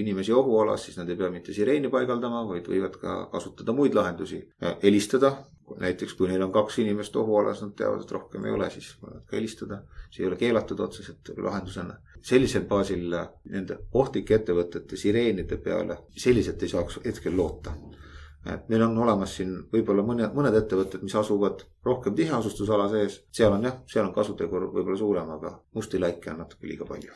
[0.00, 4.40] inimesi ohualas, siis nad ei pea mitte sireeni paigaldama, vaid võivad ka kasutada muid lahendusi.
[4.82, 5.34] helistada
[5.80, 9.24] näiteks kui neil on kaks inimest ohualas, nad teavad, et rohkem ei ole, siis võivad
[9.26, 9.82] ka helistada.
[10.10, 11.98] see ei ole keelatud otseselt lahendusena.
[12.22, 13.16] sellisel baasil
[13.50, 17.72] nende ohtlike ettevõtete sireenide peale selliselt ei saaks hetkel loota
[18.46, 23.52] et meil on olemas siin võib-olla mõne, mõned ettevõtted, mis asuvad rohkem tiheasustusala sees, seal
[23.52, 27.14] on jah, seal on kasutegur võib-olla suurem, aga musti laike on natuke liiga palju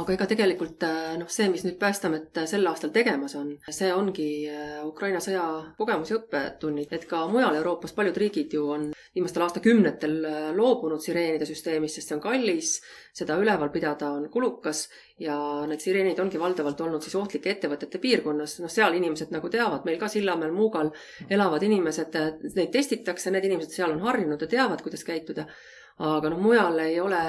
[0.00, 3.88] aga ega tegelikult äh, noh, see, mis nüüd Päästeamet äh, sel aastal tegemas on, see
[3.94, 5.44] ongi äh, Ukraina sõja
[5.78, 10.18] kogemus ja õppetunnid, et ka mujal Euroopas paljud riigid ju on viimastel aastakümnetel
[10.56, 12.74] loobunud sireenide süsteemist, sest see on kallis,
[13.16, 14.86] seda üleval pidada on kulukas
[15.22, 15.36] ja
[15.68, 19.96] need sireenid ongi valdavalt olnud siis ohtlike ettevõtete piirkonnas, noh, seal inimesed nagu teavad, meil
[20.00, 20.92] ka Sillamäel, Muugal
[21.32, 22.20] elavad inimesed,
[22.52, 25.48] neid testitakse, need inimesed seal on harjunud ja teavad, kuidas käituda
[25.96, 27.20] aga noh, mujal ei ole,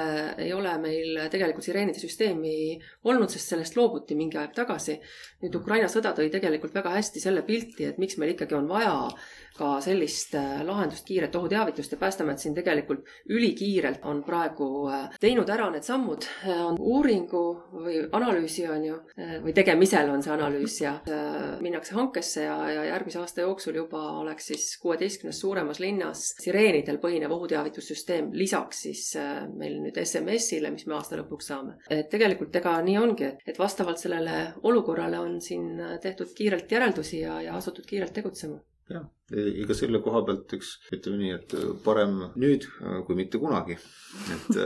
[0.44, 2.76] ei ole meil tegelikult sireenide süsteemi
[3.08, 4.98] olnud, sest sellest loobuti mingi aeg tagasi.
[5.42, 8.92] nüüd Ukraina sõda tõi tegelikult väga hästi selle pilti, et miks meil ikkagi on vaja
[9.58, 15.48] ka sellist äh, lahendust, kiiret ohuteavitust ja Päästeamet siin tegelikult ülikiirelt on praegu äh, teinud
[15.50, 17.42] ära need sammud, äh, on uuringu
[17.72, 18.98] või analüüsi on ju,
[19.42, 20.94] või tegemisel on see analüüs ja
[21.62, 27.34] minnakse hankesse ja, ja järgmise aasta jooksul juba oleks siis kuueteistkümnes suuremas linnas sireenidel põhinev
[27.34, 29.04] ohuteavitussüsteem, lisaks siis
[29.58, 31.76] meil nüüd SMS-ile, mis me aasta lõpuks saame.
[31.90, 37.22] et tegelikult ega nii ongi, et, et vastavalt sellele olukorrale on siin tehtud kiirelt järeldusi
[37.24, 38.60] ja, ja asutud kiirelt tegutsema
[38.92, 42.64] jah, ega selle koha pealt, eks ütleme nii, et parem nüüd
[43.06, 43.76] kui mitte kunagi.
[44.34, 44.58] et,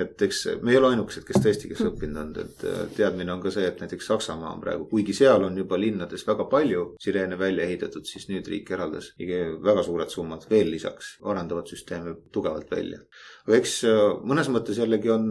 [0.00, 2.64] et eks me ei ole ainukesed, kes tõesti, kes õppinud on, et
[2.96, 6.46] teadmine on ka see, et näiteks Saksamaa on praegu, kuigi seal on juba linnades väga
[6.52, 12.16] palju sireene välja ehitatud, siis nüüd riik eraldas väga suured summad veel lisaks, arendavad süsteeme
[12.32, 13.02] tugevalt välja.
[13.44, 13.76] aga eks
[14.24, 15.30] mõnes mõttes jällegi on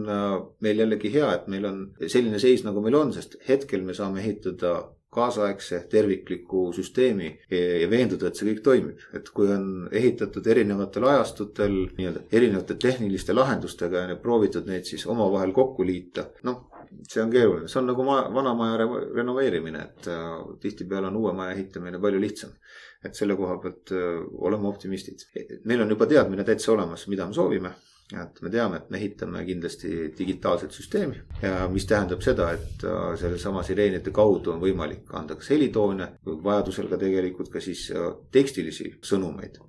[0.62, 4.22] meil jällegi hea, et meil on selline seis, nagu meil on, sest hetkel me saame
[4.22, 4.78] ehitada
[5.10, 9.00] kaasaegse tervikliku süsteemi ja veenduda, et see kõik toimib.
[9.14, 15.52] et kui on ehitatud erinevatel ajastutel nii-öelda erinevate tehniliste lahendustega ja proovitud neid siis omavahel
[15.56, 16.68] kokku liita, noh,
[17.08, 18.78] see on keeruline, see on nagu maja, vana maja
[19.18, 20.30] renoveerimine, et äh,
[20.62, 22.56] tihtipeale on uue maja ehitamine palju lihtsam.
[23.04, 25.26] et selle koha pealt äh, oleme optimistid.
[25.64, 27.74] meil on juba teadmine täitsa olemas, mida me soovime
[28.12, 31.20] et me teame, et me ehitame kindlasti digitaalset süsteemi.
[31.42, 36.90] Ja mis tähendab seda, et äh, sellesama sireenide kaudu on võimalik anda kas helitoone vajadusel
[36.90, 39.60] ka tegelikult ka siis äh, tekstilisi sõnumeid.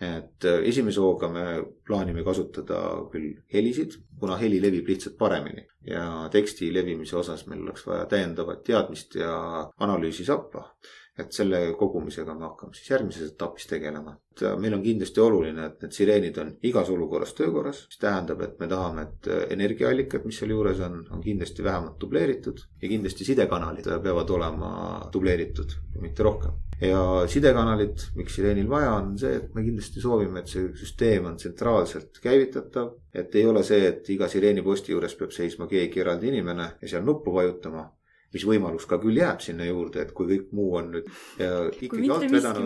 [0.00, 1.44] et äh, esimese hooga me
[1.86, 2.78] plaanime kasutada
[3.10, 5.66] küll helisid, kuna heli levib lihtsalt paremini.
[5.88, 9.32] Ja teksti levimise osas meil oleks vaja täiendavat teadmist ja
[9.80, 10.68] analüüsi sappa
[11.18, 14.14] et selle kogumisega me hakkame siis järgmises etapis tegelema.
[14.32, 18.42] et äh, meil on kindlasti oluline, et need sireenid on igas olukorras töökorras, mis tähendab,
[18.46, 22.92] et me tahame, et äh, energiaallikad, mis seal juures on, on kindlasti vähemalt dubleeritud ja
[22.92, 24.70] kindlasti sidekanalid äh, peavad olema
[25.12, 26.54] dubleeritud, mitte rohkem.
[26.80, 31.36] ja sidekanalid, miks sireenil vaja on, see, et me kindlasti soovime, et see süsteem on
[31.36, 32.94] tsentraalselt käivitatav.
[33.14, 37.02] et ei ole see, et iga sireeniposti juures peab seisma keegi eraldi inimene ja seal
[37.02, 37.88] nuppu vajutama
[38.34, 41.08] mis võimalus ka küll jääb sinna juurde, et kui kõik muu on nüüd.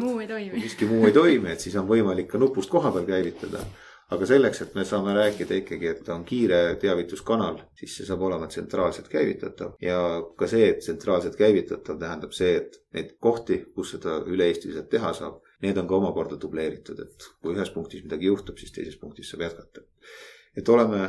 [0.03, 0.65] muu ei toimi.
[0.65, 3.65] miski muu ei toimi, et siis on võimalik ka nupust koha peal käivitada.
[4.13, 8.45] aga selleks, et me saame rääkida ikkagi, et on kiire teavituskanal, siis see saab olema
[8.51, 10.01] tsentraalselt käivitatav ja
[10.37, 15.39] ka see, et tsentraalselt käivitatav tähendab see, et neid kohti, kus seda üle-eestiliselt teha saab,
[15.65, 19.47] need on ka omakorda dubleeritud, et kui ühes punktis midagi juhtub, siis teises punktis saab
[19.47, 19.87] jätkata.
[20.57, 21.07] et oleme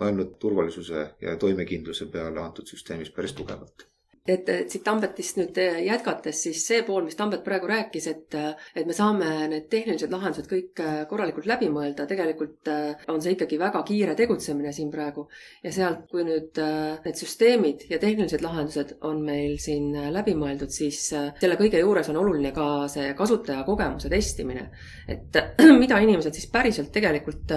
[0.00, 3.91] ainult turvalisuse ja toimekindluse peale antud süsteemis päris tugevalt
[4.22, 8.52] et siit Tambetist nüüd äh, jätkates, siis see pool, mis Tambet praegu rääkis, et, äh,
[8.78, 12.70] et me saame need tehnilised lahendused kõik äh, korralikult läbi mõelda, tegelikult
[13.10, 15.26] on see ikkagi väga kiire tegutsemine siin praegu.
[15.64, 16.58] ja sealt, kui nüüd
[17.04, 22.18] need süsteemid ja tehnilised lahendused on meil siin läbi mõeldud, siis selle kõige juures on
[22.20, 24.68] oluline ka see kasutajakogemuse testimine.
[25.08, 25.38] et
[25.82, 27.54] mida inimesed siis päriselt tegelikult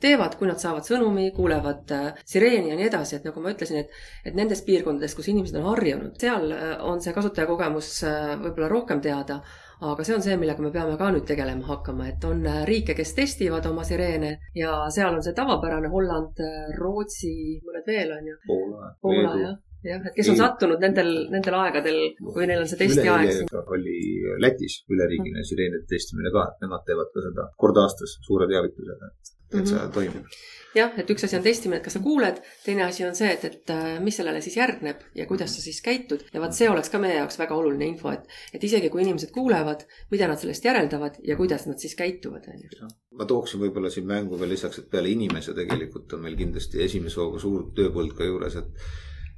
[0.00, 1.92] teevad, kui nad saavad sõnumi, kuulevad
[2.24, 5.68] sireeni ja nii edasi, et nagu ma ütlesin, et, et nendes piirkondades, kus inimesed on
[5.72, 6.05] harjunud.
[6.20, 9.40] Seal äh, on see kasutajakogemus äh, võib-olla rohkem teada,
[9.80, 12.96] aga see on see, millega me peame ka nüüd tegelema hakkama, et on äh, riike,
[12.98, 16.42] kes testivad oma sireene ja seal on see tavapärane Holland,
[16.78, 18.40] Rootsi, mõned veel on ju.
[18.48, 22.80] Poola, Poola, jah jah, et kes on sattunud nendel, nendel aegadel, kui neil on see
[22.80, 23.52] testiaeg.
[23.76, 23.96] oli
[24.42, 29.35] Lätis üleriigiline sireenide testimine ka, et nemad teevad ka seda kord aastas suure teavitusega, et,
[29.50, 29.72] et mm -hmm.
[29.72, 30.36] see toimib
[30.76, 33.44] jah, et üks asi on testimine, et kas sa kuuled, teine asi on see, et,
[33.48, 36.90] et äh, mis sellele siis järgneb ja kuidas sa siis käitud ja vaat see oleks
[36.92, 40.68] ka meie jaoks väga oluline info, et, et isegi kui inimesed kuulevad, mida nad sellest
[40.68, 42.92] järeldavad ja kuidas nad siis käituvad, on ju.
[43.16, 47.20] ma tooksin võib-olla siin mängu veel lisaks, et peale inimese tegelikult on meil kindlasti esimese
[47.22, 48.88] hooga suur tööpõld ka juures, et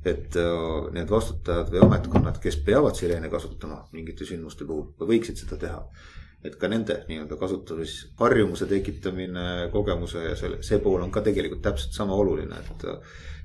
[0.06, 5.40] et uh, need vastutajad või ametkonnad, kes peavad sireene kasutama mingite sündmuste puhul või võiksid
[5.42, 5.80] seda teha
[6.44, 11.96] et ka nende nii-öelda kasutamisharjumuse tekitamine, kogemuse ja selle, see pool on ka tegelikult täpselt
[11.96, 12.86] sama oluline, et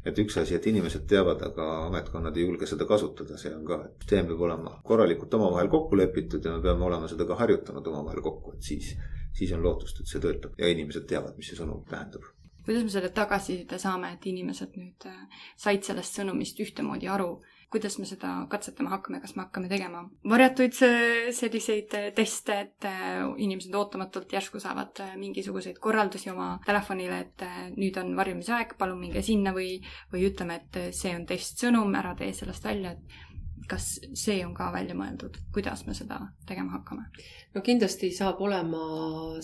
[0.03, 3.77] et üks asi, et inimesed teavad, aga ametkonnad ei julge seda kasutada, see on ka,
[3.87, 7.87] et süsteem peab olema korralikult omavahel kokku lepitud ja me peame olema seda ka harjutanud
[7.87, 8.93] omavahel kokku, et siis,
[9.33, 12.27] siis on lootust, et see töötab ja inimesed teavad, mis see sõnum tähendab
[12.65, 17.33] kuidas me selle tagasiside saame, et inimesed nüüd äh, said sellest sõnumist ühtemoodi aru?
[17.73, 23.23] Kuidas me seda katsetama hakkame, kas me hakkame tegema varjatuid selliseid äh, teste, et äh,
[23.45, 27.45] inimesed ootamatult järsku saavad mingisuguseid korraldusi oma telefonile, et
[27.77, 29.75] nüüd on varjumise aeg, palun minge sinna või,
[30.13, 33.21] või ütleme, et see on testsõnum, ära tee sellest välja, et
[33.69, 37.05] kas see on ka välja mõeldud, kuidas me seda tegema hakkame?
[37.53, 38.83] no kindlasti saab olema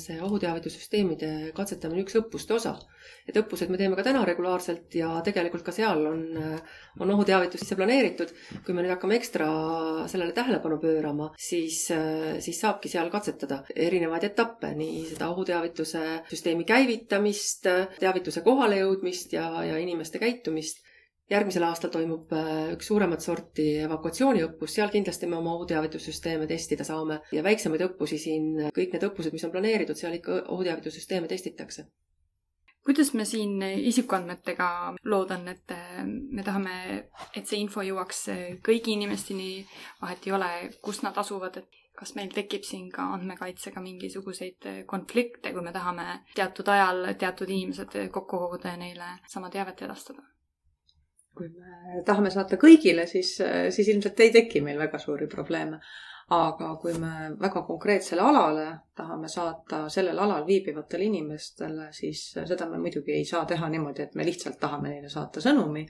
[0.01, 2.75] see ohuteavitussüsteemide katsetamine üks õppuste osa.
[3.29, 6.23] et õppused me teeme ka täna regulaarselt ja tegelikult ka seal on,
[6.99, 8.33] on ohuteavitus sisse planeeritud.
[8.65, 9.47] kui me nüüd hakkame ekstra
[10.11, 11.85] sellele tähelepanu pöörama, siis,
[12.39, 17.67] siis saabki seal katsetada erinevaid etappe, nii seda ohuteavituse süsteemi käivitamist,
[17.99, 20.83] teavituse kohalejõudmist ja, ja inimeste käitumist
[21.29, 27.21] järgmisel aastal toimub äh, üks suuremat sorti evakuatsiooniõppus, seal kindlasti me oma ohuteavitussüsteeme testida saame.
[27.35, 31.89] Ja väiksemaid õppusi siin, kõik need õppused, mis on planeeritud, seal ikka ohuteavitussüsteeme testitakse.
[32.85, 34.69] Kuidas me siin isikuandmetega
[35.11, 36.77] lood on, et äh, me tahame,
[37.35, 38.25] et see info jõuaks
[38.65, 39.51] kõigi inimesteni,
[40.01, 45.51] vahet ei ole, kus nad asuvad, et kas meil tekib siin ka andmekaitsega mingisuguseid konflikte,
[45.51, 50.23] kui me tahame teatud ajal teatud inimesed kokku koguda ja neile sama teavet edastada?
[51.39, 53.33] Kui me tahame saata kõigile, siis,
[53.73, 55.79] siis ilmselt ei teki meil väga suuri probleeme.
[56.29, 62.77] aga kui me väga konkreetsele alale tahame saata sellel alal viibivatele inimestele, siis seda me
[62.77, 65.87] muidugi ei saa teha niimoodi, et me lihtsalt tahame neile saata sõnumi,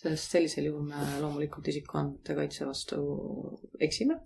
[0.00, 3.02] sest sellisel juhul me loomulikult isikuandmete kaitse vastu
[3.78, 4.16] eksime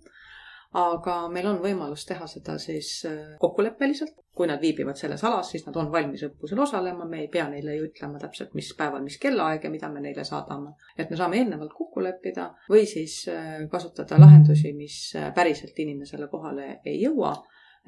[0.77, 4.15] aga meil on võimalus teha seda siis äh, kokkuleppeliselt.
[4.39, 7.73] kui nad viibivad selles alas, siis nad on valmis õppusel osalema, me ei pea neile
[7.75, 10.77] ju ütlema täpselt, mis päeval, mis kellaaeg ja mida me neile saadame.
[10.97, 16.29] et me saame eelnevalt kokku leppida või siis äh, kasutada lahendusi, mis äh, päriselt inimesele
[16.31, 17.33] kohale ei jõua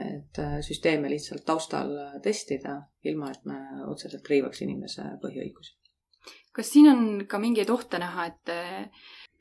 [0.02, 1.92] et süsteeme lihtsalt taustal
[2.24, 3.58] testida, ilma et me
[3.92, 5.76] otseselt riivaks inimese põhiõigusi.
[6.52, 8.52] kas siin on ka mingeid ohte näha, et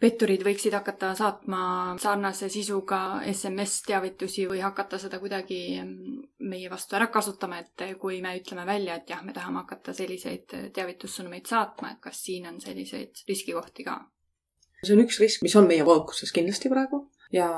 [0.00, 1.62] petturid võiksid hakata saatma
[2.00, 8.34] sarnase sisuga SMS-teavitusi või hakata seda kuidagi mm, meie vastu ära kasutama, et kui me
[8.38, 13.24] ütleme välja, et jah, me tahame hakata selliseid teavitussõnumeid saatma, et kas siin on selliseid
[13.28, 14.00] riskikohti ka?
[14.80, 17.48] see on üks risk, mis on meie fookuses kindlasti praegu ja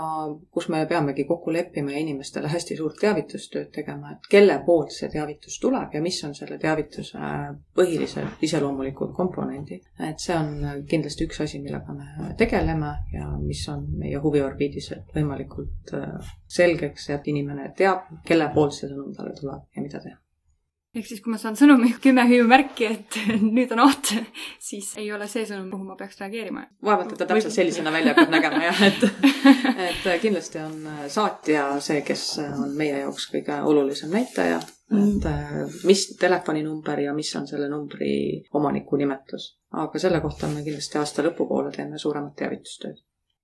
[0.50, 5.08] kus me peamegi kokku leppima ja inimestele hästi suurt teavitustööd tegema, et kelle poolt see
[5.12, 7.30] teavitus tuleb ja mis on selle teavituse
[7.78, 9.86] põhilised iseloomulikud komponendid.
[10.08, 15.16] et see on kindlasti üks asi, millega me tegeleme ja mis on meie huviorbiidis, et
[15.16, 20.21] võimalikult äh, selgeks, et inimene teab, kelle poolt see sõnum talle tuleb ja mida teha
[20.92, 23.18] ehk siis, kui ma saan sõnumi kümme hüüumärki, et
[23.56, 24.12] nüüd on oht,
[24.62, 26.66] siis ei ole see sõnum, kuhu ma peaks reageerima.
[26.84, 29.06] vaevalt, et ta täpselt sellisena välja hakkab nägema jah, et,
[29.88, 34.60] et kindlasti on saatja see, kes on meie jaoks kõige olulisem näitaja,
[34.92, 35.30] et
[35.88, 38.12] mis telefoninumber ja mis on selle numbri
[38.58, 39.54] omaniku nimetus.
[39.72, 43.00] aga selle kohta me kindlasti aasta lõpupoole teeme suuremat teavitustööd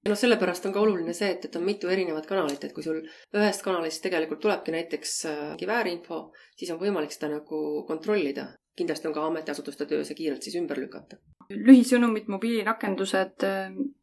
[0.06, 3.00] noh, sellepärast on ka oluline see, et, et on mitu erinevat kanalit, et kui sul
[3.34, 6.20] ühest kanalist tegelikult tulebki näiteks äh, mingi väärinfo,
[6.58, 8.48] siis on võimalik seda nagu kontrollida.
[8.78, 13.44] Kindlasti on ka ametiasutuste töö see kiirelt siis ümber lükata lühisõnumid, mobiilirakendused,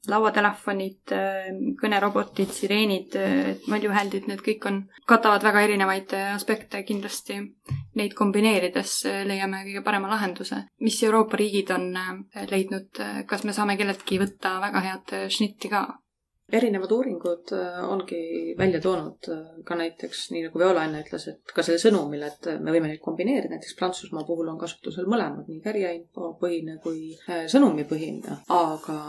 [0.10, 1.14] lauatelefonid,
[1.82, 3.18] kõnerobotid, sireenid,
[3.70, 7.38] valjuhäälid, need kõik on, katavad väga erinevaid aspekte kindlasti.
[7.96, 8.98] Neid kombineerides
[9.30, 10.66] leiame kõige parema lahenduse.
[10.80, 11.94] mis Euroopa riigid on
[12.52, 15.86] leidnud, kas me saame kelleltki võtta väga head šnitti ka?
[16.54, 21.54] Erinevad uuringud äh, ongi välja toonud äh, ka näiteks, nii nagu Viola enne ütles, et
[21.56, 25.64] ka selle sõnumil, et me võime neid kombineerida, näiteks Prantsusmaa puhul on kasutusel mõlemad, nii
[25.64, 28.38] kärjeinfo põhine kui äh, sõnumipõhine.
[28.54, 29.00] aga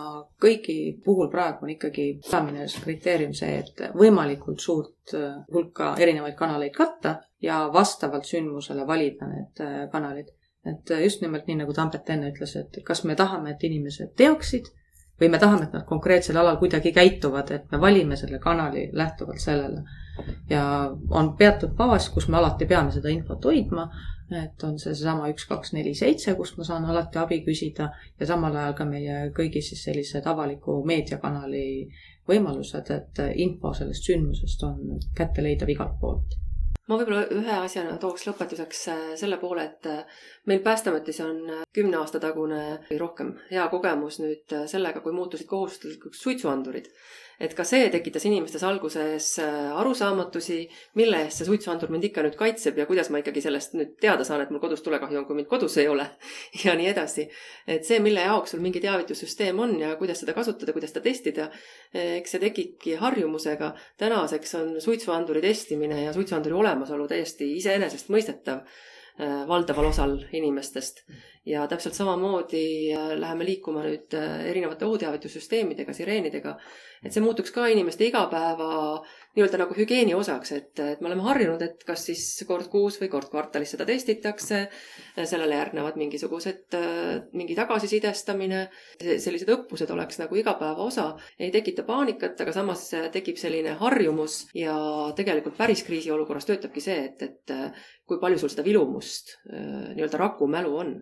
[0.42, 5.12] kõigi puhul praegu on ikkagi peamine kriteerium see, et võimalikult suurt
[5.52, 9.60] hulka erinevaid kanaleid katta ja vastavalt sündmusele valida need
[9.92, 10.32] kanalid.
[10.66, 14.72] et just nimelt nii, nagu Tambet enne ütles, et kas me tahame, et inimesed teaksid
[15.20, 19.40] või me tahame, et nad konkreetsel alal kuidagi käituvad, et me valime selle kanali lähtuvalt
[19.40, 19.82] sellele.
[20.50, 23.88] ja on peatud baas, kus me alati peame seda infot hoidma,
[24.42, 28.26] et on see seesama üks, kaks, neli, seitse, kust ma saan alati abi küsida ja
[28.26, 31.66] samal ajal ka meie kõigi siis sellised avaliku meediakanali
[32.28, 36.40] võimalused, et info sellest sündmusest on kätteleidav igalt poolt
[36.86, 40.18] ma võib-olla ühe asjana tooks lõpetuseks äh, selle poole, et äh,
[40.50, 45.48] meil Päästeametis on äh, kümne aasta tagune või rohkem hea kogemus nüüd sellega, kui muutusid
[45.50, 46.90] kohustuslikuks suitsuandurid
[47.40, 50.58] et ka see tekitas inimestes alguses äh, arusaamatusi,
[51.00, 54.24] mille eest see suitsuandur mind ikka nüüd kaitseb ja kuidas ma ikkagi sellest nüüd teada
[54.24, 56.08] saan, et mul kodus tulekahju on, kui mind kodus ei ole
[56.64, 57.28] ja nii edasi.
[57.76, 61.50] et see, mille jaoks sul mingi teavitussüsteem on ja kuidas seda kasutada, kuidas seda testida,
[61.92, 63.72] eks see tekibki harjumusega.
[64.00, 68.64] tänaseks on suitsuanduri testimine ja suitsuanduri olemasolu täiesti iseenesestmõistetav
[69.48, 71.04] valdaval osal inimestest
[71.46, 76.56] ja täpselt samamoodi äh, läheme liikuma nüüd äh, erinevate ohuteavitussüsteemidega, sireenidega.
[77.04, 78.68] et see muutuks ka inimeste igapäeva
[79.36, 83.10] nii-öelda nagu hügieeni osaks, et, et me oleme harjunud, et kas siis kord kuus või
[83.12, 84.66] kord kvartalis seda testitakse.
[85.16, 86.76] sellele järgnevad mingisugused,
[87.32, 88.68] mingi tagasisidestamine.
[89.00, 91.06] sellised õppused oleks nagu igapäeva osa,
[91.38, 94.76] ei tekita paanikat, aga samas tekib selline harjumus ja
[95.16, 97.54] tegelikult päris kriisiolukorras töötabki see, et, et
[98.06, 100.96] kui palju sul seda vilumust nii-öelda rakumälu on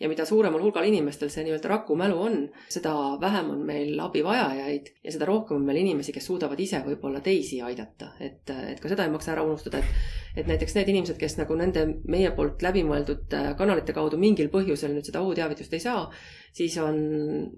[0.00, 2.36] ja mida suuremal hulgal inimestel see nii-öelda rakumälu on,
[2.72, 7.20] seda vähem on meil abivajajaid ja seda rohkem on meil inimesi, kes suudavad ise võib-olla
[7.24, 8.14] teisi aidata.
[8.20, 11.58] et, et ka seda ei maksa ära unustada, et, et näiteks need inimesed, kes nagu
[11.58, 16.08] nende meie poolt läbimõeldud äh, kanalite kaudu mingil põhjusel nüüd seda ohuteavitust ei saa,
[16.56, 16.98] siis on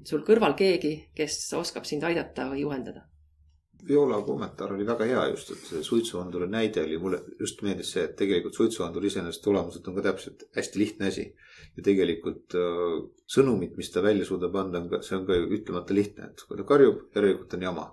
[0.09, 3.07] sul kõrval keegi, kes oskab sind aidata või juhendada
[3.89, 8.05] Viola kommentaar oli väga hea just, et see suitsuanduri näide oli, mulle just meeldis see,
[8.07, 11.33] et tegelikult suitsuandur iseenesest olemuselt on ka täpselt hästi lihtne asi.
[11.77, 12.99] ja tegelikult äh,
[13.35, 16.45] sõnumit, mis ta välja suudab anda, on ka, see on ka ju ütlemata lihtne, et
[16.47, 17.87] kui ta karjub, järelikult on jama.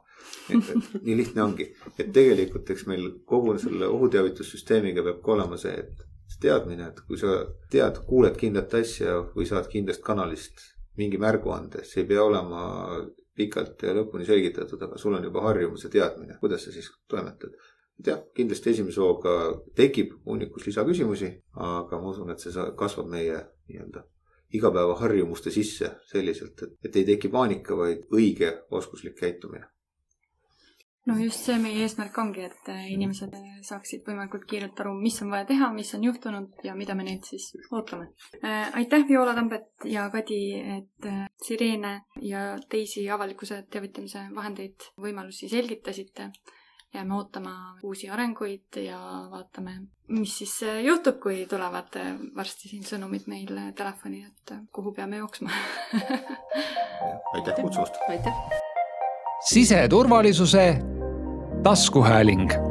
[1.05, 6.05] nii lihtne ongi, et tegelikult eks meil kogu selle ohuteavitussüsteemiga peab ka olema see, et
[6.39, 7.39] teadmine, et kui sa
[7.71, 10.61] tead, kuuled kindlat asja või saad kindlast kanalist
[10.99, 12.61] mingi märguande, see ei pea olema
[13.39, 17.55] pikalt ja lõpuni selgitatud, aga sul on juba harjumus ja teadmine, kuidas sa siis toimetad.
[17.99, 19.33] et jah, kindlasti esimese hooga
[19.75, 21.33] tekib hunnikus lisaküsimusi,
[21.71, 24.05] aga ma usun, et see kasvab meie nii-öelda
[24.55, 29.67] igapäevaharjumuste sisse selliselt, et, et ei teki paanika, vaid õige oskuslik käitumine
[31.07, 33.33] no just see meie eesmärk ongi, et äh, inimesed
[33.65, 37.29] saaksid võimalikult kiirelt aru, mis on vaja teha, mis on juhtunud ja mida me neilt
[37.29, 38.11] siis ootame.
[38.43, 40.43] Äh, aitäh, Viola Tambet ja Kadi,
[40.77, 41.95] et äh, sireene
[42.25, 46.31] ja teisi avalikkuse teavitamise vahendeid, võimalusi selgitasite.
[46.89, 47.51] jääme ootama
[47.85, 48.97] uusi arenguid ja
[49.29, 49.75] vaatame,
[50.09, 51.93] mis siis juhtub, kui tulevad
[52.35, 55.53] varsti siin sõnumid meil telefoni, et kuhu peame jooksma
[57.35, 58.01] aitäh kutsumast!
[58.09, 58.68] aitäh!
[59.53, 60.77] Siseturvalisuse
[61.63, 62.68] taskuhääling